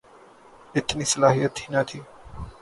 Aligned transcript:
اتنی 0.77 1.05
صلاحیت 1.13 1.53
ہی 1.61 1.65
نہ 1.73 1.81
تھی۔ 1.87 1.99